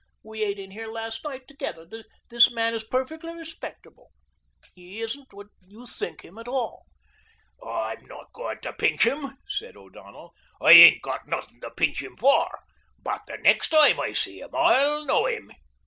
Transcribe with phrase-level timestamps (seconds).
[0.23, 1.87] We ate in here last night together.
[2.31, 4.09] This man is perfectly respectable.
[4.73, 6.87] He isn't what you think him, at all."
[7.63, 12.15] "I'm not going to pinch him," said O'Donnell; "I ain't got nothin' to pinch him
[12.15, 12.49] for,
[12.97, 15.51] but the next time I see him I'll know him."